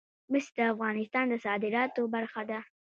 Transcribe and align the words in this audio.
مس 0.31 0.45
د 0.55 0.57
افغانستان 0.73 1.25
د 1.31 1.33
صادراتو 1.45 2.01
برخه 2.15 2.41
ده. 2.49 2.59